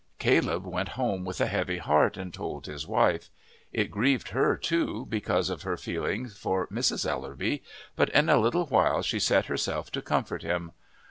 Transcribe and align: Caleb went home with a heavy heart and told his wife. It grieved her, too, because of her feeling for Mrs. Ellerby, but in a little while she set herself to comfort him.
Caleb 0.17 0.65
went 0.65 0.89
home 0.97 1.23
with 1.25 1.39
a 1.39 1.45
heavy 1.45 1.77
heart 1.77 2.17
and 2.17 2.33
told 2.33 2.65
his 2.65 2.87
wife. 2.87 3.29
It 3.71 3.91
grieved 3.91 4.29
her, 4.29 4.57
too, 4.57 5.05
because 5.07 5.51
of 5.51 5.61
her 5.61 5.77
feeling 5.77 6.27
for 6.27 6.65
Mrs. 6.69 7.07
Ellerby, 7.07 7.61
but 7.95 8.09
in 8.09 8.27
a 8.27 8.37
little 8.39 8.65
while 8.65 9.03
she 9.03 9.19
set 9.19 9.45
herself 9.45 9.91
to 9.91 10.01
comfort 10.01 10.41
him. 10.41 10.71